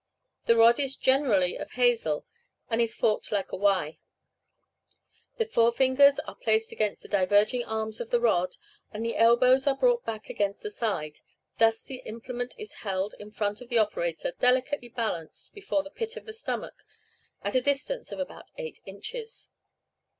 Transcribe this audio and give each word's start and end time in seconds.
The 0.45 0.55
rod 0.57 0.79
is 0.79 0.95
generally 0.95 1.57
of 1.59 1.73
hazel, 1.73 2.25
and 2.71 2.81
is 2.81 2.95
forked 2.95 3.31
like 3.31 3.51
a 3.51 3.55
Y; 3.55 3.99
the 5.37 5.45
forefingers 5.45 6.17
are 6.25 6.33
placed 6.33 6.71
against 6.71 7.03
the 7.03 7.07
diverging 7.07 7.63
arms 7.65 8.01
of 8.01 8.09
the 8.09 8.19
rod, 8.19 8.55
and 8.91 9.05
the 9.05 9.15
elbows 9.15 9.67
are 9.67 9.77
brought 9.77 10.03
back 10.03 10.27
against 10.27 10.61
the 10.61 10.71
side; 10.71 11.19
thus 11.59 11.81
the 11.83 11.97
implement 11.97 12.55
is 12.57 12.73
held 12.81 13.13
in 13.19 13.29
front 13.29 13.61
of 13.61 13.69
the 13.69 13.77
operator, 13.77 14.31
delicately 14.31 14.89
balanced 14.89 15.53
before 15.53 15.83
the 15.83 15.91
pit 15.91 16.17
of 16.17 16.25
the 16.25 16.33
stomach 16.33 16.83
at 17.43 17.53
a 17.53 17.61
distance 17.61 18.11
of 18.11 18.17
about 18.17 18.49
eight 18.57 18.79
inches. 18.87 19.51